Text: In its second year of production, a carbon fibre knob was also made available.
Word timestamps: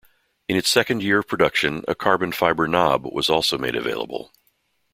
In 0.47 0.57
its 0.57 0.67
second 0.67 1.03
year 1.03 1.19
of 1.19 1.27
production, 1.27 1.83
a 1.87 1.93
carbon 1.93 2.31
fibre 2.31 2.67
knob 2.67 3.05
was 3.05 3.29
also 3.29 3.55
made 3.59 3.75
available. 3.75 4.31